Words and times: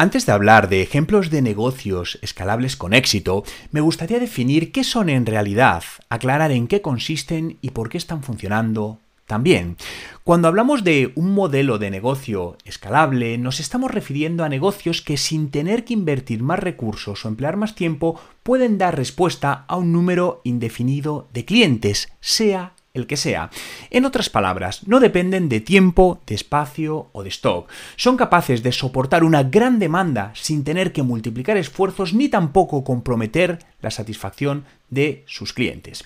Antes 0.00 0.24
de 0.24 0.32
hablar 0.32 0.70
de 0.70 0.80
ejemplos 0.80 1.28
de 1.28 1.42
negocios 1.42 2.18
escalables 2.22 2.74
con 2.74 2.94
éxito, 2.94 3.44
me 3.70 3.82
gustaría 3.82 4.18
definir 4.18 4.72
qué 4.72 4.82
son 4.82 5.10
en 5.10 5.26
realidad, 5.26 5.84
aclarar 6.08 6.52
en 6.52 6.68
qué 6.68 6.80
consisten 6.80 7.58
y 7.60 7.72
por 7.72 7.90
qué 7.90 7.98
están 7.98 8.22
funcionando 8.22 8.98
también. 9.26 9.76
Cuando 10.24 10.48
hablamos 10.48 10.84
de 10.84 11.12
un 11.16 11.34
modelo 11.34 11.76
de 11.76 11.90
negocio 11.90 12.56
escalable, 12.64 13.36
nos 13.36 13.60
estamos 13.60 13.90
refiriendo 13.90 14.42
a 14.42 14.48
negocios 14.48 15.02
que 15.02 15.18
sin 15.18 15.50
tener 15.50 15.84
que 15.84 15.92
invertir 15.92 16.42
más 16.42 16.60
recursos 16.60 17.22
o 17.26 17.28
emplear 17.28 17.58
más 17.58 17.74
tiempo 17.74 18.18
pueden 18.42 18.78
dar 18.78 18.96
respuesta 18.96 19.66
a 19.68 19.76
un 19.76 19.92
número 19.92 20.40
indefinido 20.44 21.28
de 21.34 21.44
clientes, 21.44 22.10
sea 22.20 22.72
el 22.94 23.06
que 23.06 23.16
sea. 23.16 23.50
En 23.90 24.04
otras 24.04 24.30
palabras, 24.30 24.86
no 24.86 25.00
dependen 25.00 25.48
de 25.48 25.60
tiempo, 25.60 26.20
de 26.26 26.34
espacio 26.34 27.08
o 27.12 27.22
de 27.22 27.28
stock. 27.28 27.70
Son 27.96 28.16
capaces 28.16 28.62
de 28.62 28.72
soportar 28.72 29.24
una 29.24 29.44
gran 29.44 29.78
demanda 29.78 30.32
sin 30.34 30.64
tener 30.64 30.92
que 30.92 31.02
multiplicar 31.02 31.56
esfuerzos 31.56 32.14
ni 32.14 32.28
tampoco 32.28 32.84
comprometer 32.84 33.58
la 33.80 33.90
satisfacción 33.90 34.64
de 34.88 35.24
sus 35.26 35.52
clientes. 35.52 36.04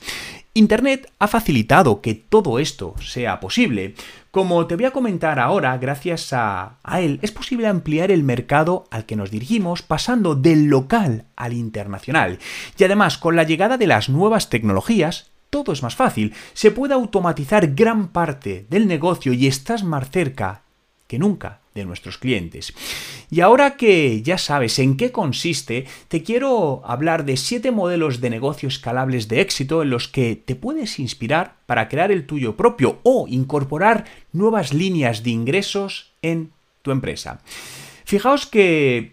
Internet 0.52 1.10
ha 1.18 1.27
facilitado 1.27 2.00
que 2.00 2.14
todo 2.14 2.60
esto 2.60 2.94
sea 3.00 3.41
posible. 3.41 3.94
Como 4.30 4.66
te 4.66 4.77
voy 4.77 4.84
a 4.84 4.92
comentar 4.92 5.41
ahora, 5.41 5.77
gracias 5.78 6.32
a, 6.32 6.77
él 6.98 7.19
es 7.22 7.32
posible 7.32 7.66
ampliar 7.66 8.12
el 8.12 8.22
mercado 8.22 8.86
al 8.91 9.05
que 9.05 9.16
nos 9.16 9.30
dirigimos 9.30 9.82
pasando 9.82 10.36
del 10.36 10.66
local 10.66 11.24
al 11.34 11.55
internacional. 11.55 12.38
Y 12.78 12.84
además, 12.84 13.19
con 13.19 13.34
la 13.34 13.42
llegada 13.42 13.78
de 13.78 13.88
las 13.88 14.08
nuevas 14.08 14.48
tecnologías, 14.48 15.30
todo 15.54 15.72
es 15.72 15.84
más 15.84 15.94
fácil. 15.94 16.34
Se 16.52 16.72
puede 16.72 16.94
automatizar 16.94 17.76
gran 17.76 18.08
parte 18.08 18.66
del 18.70 18.88
negocio 18.88 19.32
y 19.32 19.46
estás 19.46 19.84
más 19.84 20.10
cerca 20.10 20.62
que 21.06 21.16
nunca 21.16 21.60
de 21.77 21.84
nuestros 21.84 22.18
clientes. 22.18 22.74
Y 23.30 23.40
ahora 23.40 23.77
que 23.77 24.20
ya 24.22 24.36
sabes 24.36 24.80
en 24.80 24.96
qué 24.96 25.12
consiste, 25.12 25.86
te 26.08 26.24
quiero 26.24 26.82
hablar 26.84 27.24
de 27.24 27.36
siete 27.36 27.70
modelos 27.70 28.20
de 28.20 28.30
negocio 28.30 28.69
escalables 28.69 29.28
de 29.28 29.42
éxito 29.42 29.82
en 29.82 29.91
los 29.91 30.08
que 30.08 30.34
te 30.34 30.56
puedes 30.56 30.98
inspirar 30.98 31.55
para 31.66 31.88
crear 31.88 32.10
el 32.10 32.27
tuyo 32.27 32.56
propio 32.56 32.98
o 33.05 33.28
incorporar 33.28 34.06
nuevas 34.32 34.75
líneas 34.75 35.22
de 35.22 35.30
ingresos 35.30 36.10
en 36.20 36.50
tu 36.82 36.91
empresa. 36.91 37.42
Fijaos 38.05 38.47
que 38.47 39.12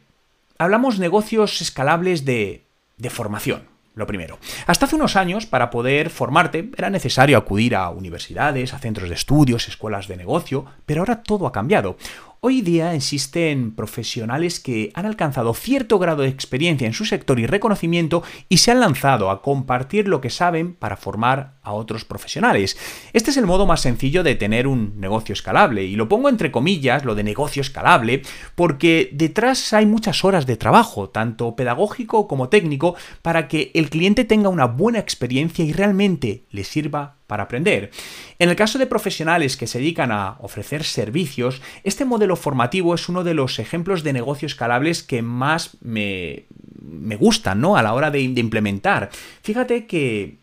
hablamos 0.58 0.98
negocios 0.98 1.62
escalables 1.62 2.26
de 2.26 2.64
formación. 3.12 3.71
Lo 4.02 4.08
primero. 4.08 4.40
Hasta 4.66 4.86
hace 4.88 4.96
unos 4.96 5.16
años, 5.16 5.46
para 5.46 5.70
poder 5.70 6.10
formarte, 6.10 6.72
era 6.76 6.90
necesario 6.90 7.38
acudir 7.38 7.76
a 7.76 7.92
universidades, 7.92 8.74
a 8.74 8.80
centros 8.80 9.10
de 9.10 9.14
estudios, 9.14 9.68
escuelas 9.68 10.08
de 10.08 10.18
negocio, 10.18 10.66
pero 10.88 11.02
ahora 11.02 11.22
todo 11.22 11.46
ha 11.46 11.52
cambiado. 11.52 11.98
Hoy 12.44 12.62
día 12.64 12.96
existen 12.96 13.76
profesionales 13.76 14.60
que 14.60 14.90
han 14.96 15.06
alcanzado 15.06 15.54
cierto 15.54 16.00
grado 16.00 16.24
de 16.24 16.30
experiencia 16.30 16.88
en 16.88 16.94
su 16.94 17.06
sector 17.06 17.40
y 17.40 17.46
reconocimiento 17.46 18.24
y 18.50 18.58
se 18.58 18.72
han 18.72 18.80
lanzado 18.80 19.30
a 19.30 19.44
compartir 19.44 20.08
lo 20.08 20.22
que 20.22 20.32
saben 20.32 20.74
para 20.74 20.98
formar 20.98 21.60
a 21.62 21.74
otros 21.74 22.04
profesionales. 22.04 22.80
Este 23.14 23.30
es 23.30 23.38
el 23.38 23.46
modo 23.46 23.68
más 23.68 23.82
sencillo 23.82 24.24
de 24.24 24.34
tener 24.34 24.66
un 24.66 25.00
negocio 25.00 25.34
escalable 25.34 25.84
y 25.84 25.96
lo 25.96 26.10
pongo 26.10 26.30
entre 26.30 26.52
comillas, 26.52 27.06
lo 27.06 27.14
de 27.14 27.24
negocio 27.24 27.62
escalable, 27.62 28.24
porque 28.56 29.12
detrás 29.14 29.72
hay 29.74 29.86
muchas 29.86 30.26
horas 30.26 30.48
de 30.48 30.58
trabajo, 30.58 31.10
tanto 31.10 31.56
pedagógico 31.56 32.28
como 32.28 32.50
técnico, 32.50 32.96
para 33.22 33.48
que 33.48 33.70
el 33.76 33.92
cliente 33.92 34.26
tenga 34.26 34.50
una 34.50 34.66
buena 34.66 34.98
experiencia 34.98 35.64
y 35.64 35.74
realmente 35.74 36.48
le 36.50 36.64
sirva 36.64 37.21
para 37.32 37.44
aprender. 37.44 37.92
En 38.40 38.50
el 38.50 38.58
caso 38.58 38.78
de 38.78 38.88
profesionales 38.88 39.56
que 39.56 39.66
se 39.66 39.80
dedican 39.80 40.12
a 40.12 40.36
ofrecer 40.42 40.84
servicios, 40.84 41.62
este 41.86 42.04
modelo 42.04 42.36
formativo 42.36 42.94
es 42.94 43.08
uno 43.08 43.24
de 43.24 43.34
los 43.34 43.58
ejemplos 43.58 44.04
de 44.04 44.12
negocio 44.12 44.48
escalables 44.48 45.02
que 45.02 45.22
más 45.22 45.78
me, 45.80 46.48
me 46.82 47.16
gustan 47.16 47.62
¿no? 47.62 47.78
a 47.78 47.84
la 47.84 47.94
hora 47.94 48.12
de, 48.12 48.28
de 48.28 48.42
implementar. 48.42 49.12
Fíjate 49.44 49.88
que 49.88 50.41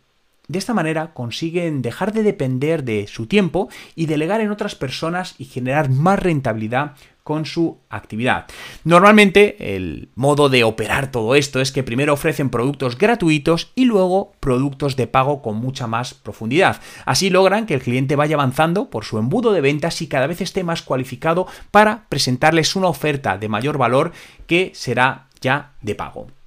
de 0.49 0.59
esta 0.59 0.73
manera 0.73 1.13
consiguen 1.13 1.81
dejar 1.81 2.11
de 2.11 2.23
depender 2.23 2.83
de 2.83 3.07
su 3.07 3.27
tiempo 3.27 3.69
y 3.95 4.07
delegar 4.07 4.41
en 4.41 4.51
otras 4.51 4.75
personas 4.75 5.35
y 5.37 5.45
generar 5.45 5.89
más 5.89 6.19
rentabilidad 6.19 6.95
con 7.23 7.45
su 7.45 7.77
actividad. 7.89 8.47
Normalmente 8.83 9.75
el 9.75 10.09
modo 10.15 10.49
de 10.49 10.63
operar 10.63 11.11
todo 11.11 11.35
esto 11.35 11.61
es 11.61 11.71
que 11.71 11.83
primero 11.83 12.13
ofrecen 12.13 12.49
productos 12.49 12.97
gratuitos 12.97 13.71
y 13.75 13.85
luego 13.85 14.33
productos 14.39 14.95
de 14.95 15.05
pago 15.05 15.43
con 15.43 15.57
mucha 15.57 15.85
más 15.85 16.15
profundidad. 16.15 16.81
Así 17.05 17.29
logran 17.29 17.67
que 17.67 17.75
el 17.75 17.83
cliente 17.83 18.15
vaya 18.15 18.35
avanzando 18.35 18.89
por 18.89 19.05
su 19.05 19.19
embudo 19.19 19.53
de 19.53 19.61
ventas 19.61 20.01
y 20.01 20.07
cada 20.07 20.25
vez 20.25 20.41
esté 20.41 20.63
más 20.63 20.81
cualificado 20.81 21.45
para 21.69 22.07
presentarles 22.09 22.75
una 22.75 22.87
oferta 22.87 23.37
de 23.37 23.49
mayor 23.49 23.77
valor 23.77 24.11
que 24.47 24.71
será 24.73 25.27
ya 25.39 25.73
de 25.83 25.93
pago. 25.93 26.38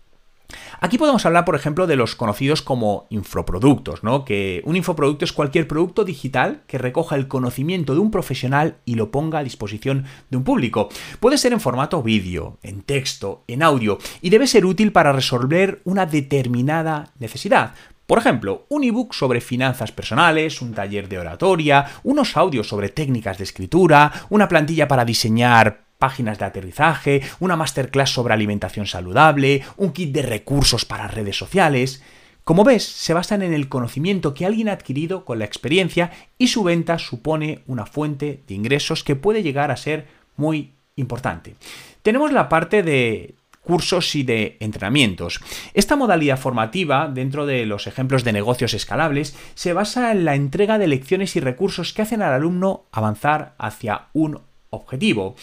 Aquí 0.84 0.98
podemos 0.98 1.24
hablar, 1.24 1.44
por 1.44 1.54
ejemplo, 1.54 1.86
de 1.86 1.94
los 1.94 2.16
conocidos 2.16 2.60
como 2.60 3.06
infoproductos, 3.08 4.02
¿no? 4.02 4.24
Que 4.24 4.62
un 4.64 4.74
infoproducto 4.74 5.24
es 5.24 5.32
cualquier 5.32 5.68
producto 5.68 6.04
digital 6.04 6.64
que 6.66 6.76
recoja 6.76 7.14
el 7.14 7.28
conocimiento 7.28 7.94
de 7.94 8.00
un 8.00 8.10
profesional 8.10 8.78
y 8.84 8.96
lo 8.96 9.12
ponga 9.12 9.38
a 9.38 9.44
disposición 9.44 10.06
de 10.28 10.38
un 10.38 10.42
público. 10.42 10.88
Puede 11.20 11.38
ser 11.38 11.52
en 11.52 11.60
formato 11.60 12.02
vídeo, 12.02 12.58
en 12.64 12.82
texto, 12.82 13.44
en 13.46 13.62
audio, 13.62 13.98
y 14.22 14.30
debe 14.30 14.48
ser 14.48 14.66
útil 14.66 14.90
para 14.90 15.12
resolver 15.12 15.82
una 15.84 16.04
determinada 16.04 17.12
necesidad. 17.20 17.74
Por 18.08 18.18
ejemplo, 18.18 18.66
un 18.68 18.82
ebook 18.82 19.14
sobre 19.14 19.40
finanzas 19.40 19.92
personales, 19.92 20.60
un 20.60 20.74
taller 20.74 21.08
de 21.08 21.20
oratoria, 21.20 21.86
unos 22.02 22.36
audios 22.36 22.66
sobre 22.66 22.88
técnicas 22.88 23.38
de 23.38 23.44
escritura, 23.44 24.12
una 24.30 24.48
plantilla 24.48 24.88
para 24.88 25.04
diseñar 25.04 25.84
páginas 26.02 26.40
de 26.40 26.46
aterrizaje, 26.46 27.22
una 27.38 27.54
masterclass 27.54 28.10
sobre 28.10 28.34
alimentación 28.34 28.86
saludable, 28.86 29.62
un 29.76 29.92
kit 29.92 30.12
de 30.12 30.22
recursos 30.22 30.84
para 30.84 31.06
redes 31.06 31.36
sociales. 31.36 32.02
Como 32.42 32.64
ves, 32.64 32.82
se 32.82 33.14
basan 33.14 33.40
en 33.42 33.52
el 33.52 33.68
conocimiento 33.68 34.34
que 34.34 34.44
alguien 34.44 34.68
ha 34.68 34.72
adquirido 34.72 35.24
con 35.24 35.38
la 35.38 35.44
experiencia 35.44 36.10
y 36.38 36.48
su 36.48 36.64
venta 36.64 36.98
supone 36.98 37.62
una 37.68 37.86
fuente 37.86 38.42
de 38.48 38.54
ingresos 38.54 39.04
que 39.04 39.14
puede 39.14 39.44
llegar 39.44 39.70
a 39.70 39.76
ser 39.76 40.08
muy 40.36 40.72
importante. 40.96 41.54
Tenemos 42.02 42.32
la 42.32 42.48
parte 42.48 42.82
de 42.82 43.36
cursos 43.60 44.16
y 44.16 44.24
de 44.24 44.56
entrenamientos. 44.58 45.40
Esta 45.72 45.94
modalidad 45.94 46.36
formativa, 46.36 47.06
dentro 47.06 47.46
de 47.46 47.64
los 47.64 47.86
ejemplos 47.86 48.24
de 48.24 48.32
negocios 48.32 48.74
escalables, 48.74 49.36
se 49.54 49.72
basa 49.72 50.10
en 50.10 50.24
la 50.24 50.34
entrega 50.34 50.78
de 50.78 50.88
lecciones 50.88 51.36
y 51.36 51.40
recursos 51.40 51.92
que 51.92 52.02
hacen 52.02 52.22
al 52.22 52.32
alumno 52.32 52.86
avanzar 52.90 53.54
hacia 53.56 54.08
un 54.14 54.40
objetivo. 54.70 55.36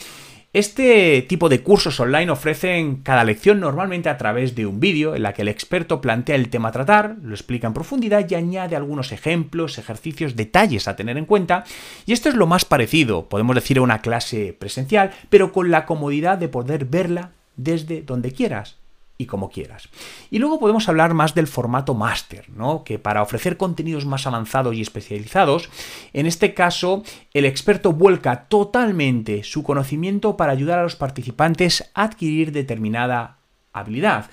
Este 0.52 1.22
tipo 1.30 1.48
de 1.48 1.62
cursos 1.62 2.00
online 2.00 2.32
ofrecen 2.32 3.04
cada 3.04 3.24
lección 3.24 3.60
normalmente 3.60 4.10
a 4.10 4.18
través 4.18 4.56
de 4.56 4.66
un 4.66 4.80
vídeo 4.80 5.14
en 5.14 5.22
la 5.22 5.34
que 5.34 5.44
el 5.44 5.48
experto 5.48 6.02
plantea 6.02 6.36
el 6.36 6.50
tema 6.50 6.70
a 6.70 6.72
tratar, 6.72 7.18
lo 7.22 7.36
explica 7.36 7.68
en 7.68 7.76
profundidad 7.76 8.26
y 8.28 8.34
añade 8.34 8.76
algunos 8.76 9.12
ejemplos, 9.12 9.78
ejercicios, 9.78 10.36
detalles 10.36 10.88
a 10.88 10.96
tener 10.96 11.20
en 11.20 11.26
cuenta. 11.26 11.66
Y 12.08 12.14
esto 12.14 12.30
es 12.30 12.36
lo 12.36 12.48
más 12.48 12.66
parecido, 12.66 13.30
podemos 13.30 13.54
decir, 13.54 13.78
a 13.78 13.84
una 13.84 14.02
clase 14.02 14.56
presencial, 14.58 15.12
pero 15.30 15.54
con 15.54 15.70
la 15.70 15.86
comodidad 15.86 16.40
de 16.40 16.50
poder 16.50 16.86
verla 16.86 17.30
desde 17.56 18.02
donde 18.02 18.32
quieras 18.32 18.80
y 19.22 19.26
como 19.26 19.50
quieras. 19.50 19.90
Y 20.32 20.40
luego 20.40 20.60
podemos 20.60 20.88
hablar 20.88 21.14
más 21.14 21.36
del 21.36 21.48
formato 21.48 21.94
máster, 21.94 22.50
¿no? 22.50 22.86
Que 22.86 23.00
para 23.00 23.22
ofrecer 23.22 23.58
contenidos 23.58 24.06
más 24.06 24.26
avanzados 24.26 24.74
y 24.74 24.82
especializados, 24.82 25.70
en 26.14 26.26
este 26.26 26.54
caso, 26.54 27.04
el 27.34 27.44
experto 27.44 27.92
vuelca 27.92 28.46
totalmente 28.48 29.44
su 29.44 29.62
conocimiento 29.62 30.38
para 30.38 30.54
ayudar 30.54 30.80
a 30.80 30.84
los 30.84 30.96
participantes 30.96 31.92
a 31.94 32.04
adquirir 32.04 32.54
determinada 32.54 33.40
habilidad. 33.74 34.30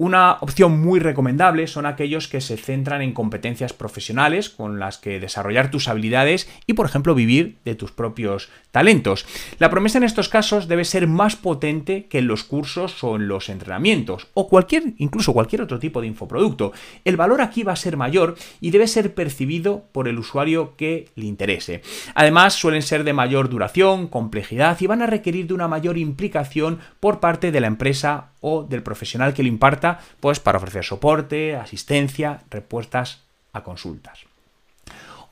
Una 0.00 0.38
opción 0.40 0.80
muy 0.80 0.98
recomendable 0.98 1.66
son 1.66 1.84
aquellos 1.84 2.26
que 2.26 2.40
se 2.40 2.56
centran 2.56 3.02
en 3.02 3.12
competencias 3.12 3.74
profesionales 3.74 4.48
con 4.48 4.78
las 4.78 4.96
que 4.96 5.20
desarrollar 5.20 5.70
tus 5.70 5.88
habilidades 5.88 6.48
y, 6.66 6.72
por 6.72 6.86
ejemplo, 6.86 7.14
vivir 7.14 7.58
de 7.66 7.74
tus 7.74 7.92
propios 7.92 8.48
talentos. 8.70 9.26
La 9.58 9.68
promesa 9.68 9.98
en 9.98 10.04
estos 10.04 10.30
casos 10.30 10.68
debe 10.68 10.86
ser 10.86 11.06
más 11.06 11.36
potente 11.36 12.06
que 12.06 12.16
en 12.20 12.28
los 12.28 12.44
cursos 12.44 13.04
o 13.04 13.16
en 13.16 13.28
los 13.28 13.50
entrenamientos 13.50 14.28
o 14.32 14.48
cualquier, 14.48 14.94
incluso 14.96 15.34
cualquier 15.34 15.60
otro 15.60 15.78
tipo 15.78 16.00
de 16.00 16.06
infoproducto. 16.06 16.72
El 17.04 17.18
valor 17.18 17.42
aquí 17.42 17.62
va 17.62 17.74
a 17.74 17.76
ser 17.76 17.98
mayor 17.98 18.36
y 18.62 18.70
debe 18.70 18.86
ser 18.86 19.12
percibido 19.12 19.84
por 19.92 20.08
el 20.08 20.18
usuario 20.18 20.76
que 20.78 21.10
le 21.14 21.26
interese. 21.26 21.82
Además, 22.14 22.54
suelen 22.54 22.80
ser 22.80 23.04
de 23.04 23.12
mayor 23.12 23.50
duración, 23.50 24.06
complejidad 24.06 24.80
y 24.80 24.86
van 24.86 25.02
a 25.02 25.06
requerir 25.06 25.46
de 25.48 25.52
una 25.52 25.68
mayor 25.68 25.98
implicación 25.98 26.78
por 27.00 27.20
parte 27.20 27.52
de 27.52 27.60
la 27.60 27.66
empresa 27.66 28.30
o 28.40 28.62
del 28.62 28.82
profesional 28.82 29.34
que 29.34 29.42
lo 29.42 29.50
imparta 29.50 29.89
pues 30.20 30.40
para 30.40 30.58
ofrecer 30.58 30.84
soporte, 30.84 31.56
asistencia, 31.56 32.42
respuestas 32.50 33.22
a 33.52 33.62
consultas. 33.62 34.30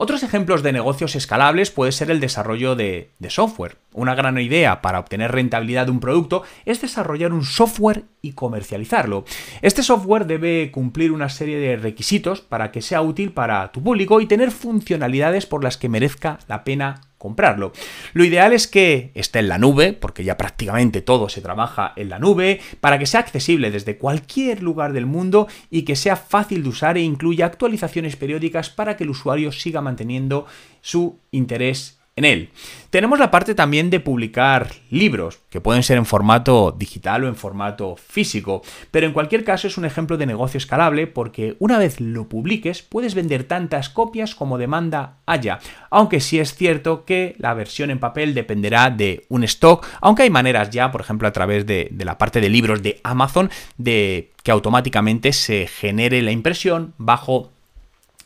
Otros 0.01 0.23
ejemplos 0.23 0.63
de 0.63 0.73
negocios 0.73 1.17
escalables 1.17 1.73
puede 1.73 1.91
ser 1.91 2.13
el 2.13 2.21
desarrollo 2.21 2.77
de, 2.77 3.11
de, 3.19 3.31
software. 3.31 3.79
Una 3.93 4.15
gran 4.15 4.39
idea 4.39 4.81
para 4.81 5.01
obtener 5.01 5.33
rentabilidad 5.33 5.87
de 5.87 5.91
un 5.91 5.99
producto 5.99 6.45
es 6.65 6.81
desarrollar 6.81 7.33
un 7.33 7.45
software 7.45 8.05
y 8.23 8.35
comercializarlo. 8.35 9.25
Este 9.61 9.83
software 9.83 10.27
debe 10.27 10.71
cumplir 10.71 11.11
una 11.11 11.29
serie 11.29 11.59
de 11.59 11.77
requisitos 11.77 12.41
para 12.41 12.71
que 12.71 12.81
sea 12.81 13.03
útil 13.03 13.33
para 13.33 13.73
tu 13.73 13.83
público 13.83 14.21
y 14.21 14.27
tener 14.27 14.53
funcionalidades 14.53 15.47
por 15.47 15.65
las 15.65 15.77
que 15.77 15.89
merezca 15.89 16.39
la 16.47 16.63
pena 16.63 17.08
comprarlo. 17.19 17.73
Lo 18.15 18.25
ideal 18.25 18.53
es 18.53 18.67
que 18.67 19.11
esté 19.15 19.41
en 19.41 19.49
la 19.49 19.59
nube, 19.59 19.93
porque 19.93 20.25
ya 20.25 20.37
prácticamente 20.37 21.03
todo 21.03 21.29
se 21.29 21.41
trabaja 21.41 21.93
en 21.97 22.09
la 22.09 22.19
nube, 22.19 22.61
para 22.81 22.99
que 22.99 23.07
sea 23.07 23.21
accesible 23.21 23.71
desde 23.71 23.99
cualquier 23.99 24.63
lugar 24.63 24.93
del 24.93 25.07
mundo 25.07 25.49
y 25.71 25.83
que 25.83 25.97
sea 25.97 26.17
fácil 26.17 26.63
de 26.63 26.69
usar 26.69 26.97
e 26.97 27.03
incluya 27.03 27.47
actualizaciones 27.47 28.17
periódicas 28.17 28.71
para 28.71 28.97
que 28.97 29.05
el 29.05 29.11
usuario 29.11 29.53
siga 29.53 29.81
manteniendo 29.81 30.47
su 30.81 31.19
interés 31.31 31.98
en 32.19 32.25
él. 32.25 32.51
Tenemos 32.91 33.19
la 33.19 33.31
parte 33.31 33.55
también 33.55 33.91
de 33.91 34.01
publicar 34.01 34.71
libros, 34.91 35.41
que 35.51 35.61
pueden 35.61 35.83
ser 35.83 35.99
en 35.99 36.07
formato 36.07 36.75
digital 36.77 37.25
o 37.25 37.29
en 37.29 37.37
formato 37.37 37.97
físico, 37.97 38.63
pero 38.91 39.07
en 39.07 39.13
cualquier 39.13 39.45
caso 39.45 39.67
es 39.67 39.77
un 39.77 39.85
ejemplo 39.85 40.17
de 40.17 40.25
negocio 40.25 40.57
escalable 40.57 41.07
porque 41.07 41.57
una 41.59 41.77
vez 41.79 42.01
lo 42.01 42.31
publiques 42.31 42.83
puedes 42.83 43.15
vender 43.15 43.45
tantas 43.45 43.91
copias 43.91 44.35
como 44.35 44.57
demanda 44.57 45.19
haya, 45.27 45.59
aunque 45.91 46.21
sí 46.21 46.39
es 46.39 46.55
cierto 46.55 47.05
que 47.05 47.37
la 47.39 47.53
versión 47.53 47.91
en 47.91 47.99
papel 47.99 48.33
dependerá 48.33 48.89
de 48.89 49.27
un 49.29 49.45
stock, 49.45 49.87
aunque 50.01 50.23
hay 50.23 50.31
maneras 50.31 50.71
ya, 50.71 50.91
por 50.91 51.03
ejemplo, 51.03 51.29
a 51.29 51.33
través 51.33 51.67
de, 51.67 51.93
la 51.99 52.17
parte 52.17 52.41
de 52.41 52.49
libros 52.49 52.83
de 52.83 53.01
Amazon, 53.05 53.51
de 53.77 54.33
que 54.43 54.51
automáticamente 54.51 55.35
se 55.35 55.67
genere 55.67 56.23
la 56.23 56.33
impresión 56.33 56.95
bajo 56.97 57.51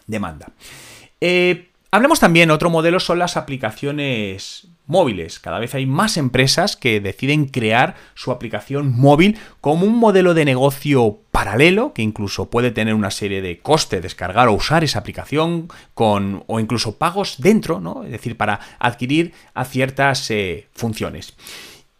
demanda. 0.06 0.52
Eh, 1.20 1.71
Hablemos 1.94 2.20
también, 2.20 2.50
otro 2.50 2.70
modelo 2.70 3.00
son 3.00 3.18
las 3.18 3.36
aplicaciones 3.36 4.66
móviles. 4.86 5.38
Cada 5.38 5.58
vez 5.58 5.74
hay 5.74 5.84
más 5.84 6.16
empresas 6.16 6.74
que 6.74 7.00
deciden 7.00 7.44
crear 7.44 7.96
su 8.14 8.32
aplicación 8.32 8.98
móvil 8.98 9.38
como 9.60 9.84
un 9.84 9.98
modelo 9.98 10.32
de 10.32 10.46
negocio 10.46 11.18
paralelo, 11.30 11.92
que 11.92 12.00
incluso 12.00 12.48
puede 12.48 12.70
tener 12.70 12.94
una 12.94 13.10
serie 13.10 13.42
de 13.42 13.58
coste 13.58 14.00
descargar 14.00 14.48
o 14.48 14.54
usar 14.54 14.82
esa 14.84 15.00
aplicación 15.00 15.68
con, 15.92 16.44
o 16.46 16.60
incluso 16.60 16.96
pagos 16.96 17.36
dentro, 17.36 17.78
¿no? 17.78 18.04
Es 18.04 18.12
decir, 18.12 18.38
para 18.38 18.58
adquirir 18.78 19.34
a 19.52 19.66
ciertas 19.66 20.30
eh, 20.30 20.68
funciones. 20.72 21.34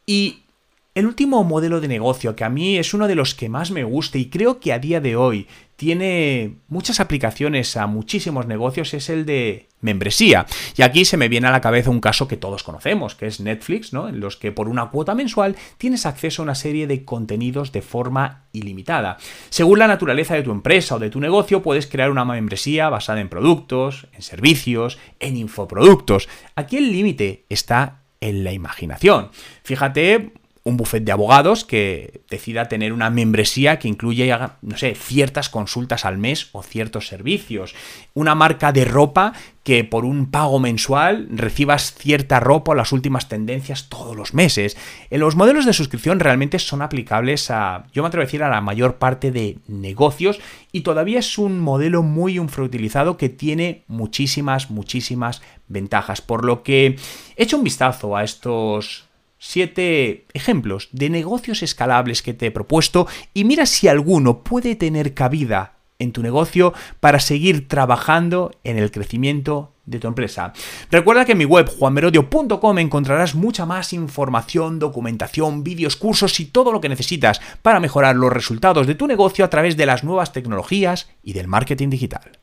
Y 0.07 0.45
el 0.95 1.07
último 1.07 1.43
modelo 1.43 1.81
de 1.81 1.89
negocio, 1.89 2.37
que 2.37 2.45
a 2.45 2.51
mí 2.51 2.77
es 2.77 2.93
uno 2.93 3.09
de 3.09 3.15
los 3.15 3.35
que 3.35 3.49
más 3.49 3.71
me 3.71 3.85
gusta 3.85 4.19
y 4.19 4.29
creo 4.29 4.61
que 4.61 4.73
a 4.73 4.79
día 4.79 5.01
de 5.01 5.17
hoy 5.17 5.47
tiene 5.77 6.59
muchas 6.69 7.01
aplicaciones 7.01 7.77
a 7.77 7.87
muchísimos 7.87 8.47
negocios, 8.47 8.93
es 8.95 9.09
el 9.09 9.25
de 9.25 9.69
membresía. 9.81 10.47
Y 10.77 10.83
aquí 10.83 11.05
se 11.05 11.17
me 11.17 11.29
viene 11.29 11.49
a 11.49 11.51
la 11.51 11.63
cabeza 11.63 11.91
un 11.91 12.01
caso 12.01 12.29
que 12.29 12.37
todos 12.37 12.63
conocemos, 12.63 13.15
que 13.15 13.27
es 13.27 13.41
Netflix, 13.41 13.93
¿no? 13.93 14.09
En 14.09 14.21
los 14.21 14.37
que 14.37 14.53
por 14.53 14.69
una 14.69 14.91
cuota 14.91 15.15
mensual 15.15 15.57
tienes 15.79 16.07
acceso 16.07 16.43
a 16.43 16.45
una 16.45 16.55
serie 16.55 16.87
de 16.87 17.05
contenidos 17.05 17.73
de 17.73 17.83
forma 17.83 18.45
ilimitada. 18.53 19.17
Según 19.49 19.79
la 19.79 19.89
naturaleza 19.89 20.35
de 20.35 20.43
tu 20.43 20.53
empresa 20.53 20.97
o 20.97 20.99
de 20.99 21.11
tu 21.11 21.21
negocio, 21.21 21.63
puedes 21.63 21.87
crear 21.87 22.11
una 22.11 22.25
membresía 22.25 22.91
basada 22.91 23.21
en 23.21 23.31
productos, 23.31 24.07
en 24.13 24.23
servicios, 24.23 24.99
en 25.19 25.37
infoproductos. 25.37 26.29
Aquí 26.55 26.77
el 26.77 26.93
límite 26.93 27.47
está 27.49 28.03
en 28.21 28.45
la 28.45 28.53
imaginación. 28.53 29.31
Fíjate, 29.65 30.33
un 30.65 30.77
buffet 30.77 31.03
de 31.03 31.13
abogados 31.13 31.65
que 31.65 32.23
decida 32.31 32.69
tener 32.69 32.93
una 32.93 33.11
membresía 33.11 33.79
que 33.79 33.89
incluye, 33.89 34.33
no 34.63 34.77
sé, 34.77 34.95
ciertas 34.95 35.49
consultas 35.49 36.05
al 36.05 36.19
mes 36.19 36.51
o 36.53 36.63
ciertos 36.63 37.09
servicios. 37.09 37.75
Una 38.15 38.37
marca 38.37 38.71
de 38.71 38.85
ropa 38.85 39.33
que 39.65 39.83
por 39.83 40.05
un 40.05 40.31
pago 40.31 40.61
mensual 40.61 41.29
recibas 41.31 41.95
cierta 41.95 42.39
ropa 42.39 42.73
o 42.73 42.75
las 42.75 42.93
últimas 42.93 43.29
tendencias 43.29 43.89
todos 43.89 44.17
los 44.17 44.35
meses. 44.35 44.77
En 45.11 45.21
los 45.21 45.35
modelos 45.35 45.67
de 45.67 45.73
suscripción 45.73 46.21
realmente 46.21 46.59
son 46.61 46.83
aplicables 46.83 47.51
a, 47.51 47.85
yo 47.93 48.03
me 48.03 48.09
atrevo 48.09 48.23
a 48.23 48.27
decir, 48.27 48.43
a 48.45 48.49
la 48.49 48.61
mayor 48.61 48.97
parte 48.97 49.33
de 49.33 49.59
negocios 49.67 50.41
y 50.71 50.83
todavía 50.83 51.19
es 51.19 51.39
un 51.39 51.59
modelo 51.59 52.03
muy 52.05 52.37
infrautilizado 52.37 53.17
que 53.17 53.29
tiene 53.29 53.83
muchísimas, 53.89 54.71
muchísimas 54.71 55.43
ventajas. 55.67 56.21
Por 56.21 56.45
lo 56.45 56.63
que 56.63 56.97
hecho 57.37 57.57
un 57.57 57.65
vistazo 57.65 58.17
a 58.17 58.23
estos 58.23 59.09
siete 59.45 60.25
ejemplos 60.35 60.89
de 60.93 61.11
negocios 61.11 61.65
escalables 61.65 62.23
que 62.23 62.33
te 62.33 62.47
he 62.47 62.51
propuesto 62.53 63.09
y 63.35 63.43
mira 63.43 63.67
si 63.67 63.89
alguno 63.89 64.45
puede 64.45 64.77
tener 64.77 65.15
cabida 65.15 65.75
en 65.99 66.13
tu 66.13 66.23
negocio 66.23 66.73
para 67.01 67.19
seguir 67.19 67.67
trabajando 67.67 68.53
en 68.63 68.79
el 68.79 68.93
crecimiento 68.93 69.73
de 69.85 69.99
tu 69.99 70.07
empresa. 70.07 70.53
Recuerda 70.93 71.25
que 71.25 71.33
en 71.33 71.39
mi 71.39 71.45
web 71.45 71.69
juanmerodio.com 71.69 72.79
encontrarás 72.79 73.35
mucha 73.35 73.67
más 73.67 73.93
información, 73.93 74.79
documentación, 74.79 75.65
vídeos, 75.65 75.97
cursos 75.97 76.39
y 76.39 76.45
todo 76.45 76.71
lo 76.71 76.81
que 76.81 76.89
necesitas 76.89 77.41
para 77.63 77.81
mejorar 77.81 78.15
los 78.15 78.33
resultados 78.33 78.87
de 78.87 78.95
tu 78.95 79.09
negocio 79.09 79.45
a 79.45 79.51
través 79.51 79.77
de 79.77 79.87
las 79.87 80.05
nuevas 80.05 80.33
tecnologías 80.33 81.11
y 81.21 81.33
del 81.33 81.49
marketing 81.49 81.91
digital. 81.91 82.42